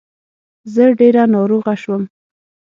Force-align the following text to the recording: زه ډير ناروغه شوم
زه 0.73 0.83
ډير 0.99 1.15
ناروغه 1.33 1.73
شوم 1.81 2.03